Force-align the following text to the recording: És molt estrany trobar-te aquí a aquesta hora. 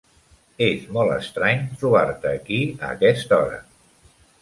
És 0.67 0.87
molt 0.95 1.13
estrany 1.17 1.63
trobar-te 1.83 2.35
aquí 2.41 2.61
a 2.83 2.93
aquesta 2.99 3.43
hora. 3.47 3.65